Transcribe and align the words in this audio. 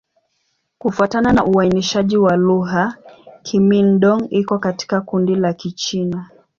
Kufuatana 0.77 1.33
na 1.33 1.45
uainishaji 1.45 2.17
wa 2.17 2.35
lugha, 2.35 2.95
Kimin-Dong 3.43 4.27
iko 4.29 4.59
katika 4.59 5.01
kundi 5.01 5.35
la 5.35 5.53
Kichina. 5.53 6.29